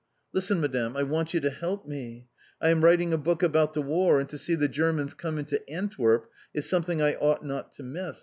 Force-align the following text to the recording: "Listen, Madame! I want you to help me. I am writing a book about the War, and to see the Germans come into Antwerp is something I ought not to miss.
"Listen, 0.33 0.59
Madame! 0.59 0.97
I 0.97 1.03
want 1.03 1.31
you 1.31 1.39
to 1.41 1.51
help 1.51 1.87
me. 1.87 2.25
I 2.59 2.69
am 2.69 2.83
writing 2.83 3.13
a 3.13 3.19
book 3.19 3.43
about 3.43 3.73
the 3.75 3.83
War, 3.83 4.19
and 4.19 4.27
to 4.29 4.37
see 4.39 4.55
the 4.55 4.67
Germans 4.67 5.13
come 5.13 5.37
into 5.37 5.61
Antwerp 5.69 6.27
is 6.55 6.67
something 6.67 7.03
I 7.03 7.13
ought 7.13 7.45
not 7.45 7.71
to 7.73 7.83
miss. 7.83 8.19